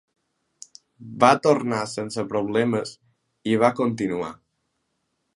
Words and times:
Va 1.23 1.27
tornar 1.47 1.81
sense 1.91 2.25
problemes 2.31 2.93
i 3.53 3.53
va 3.65 3.71
continuar. 3.81 4.31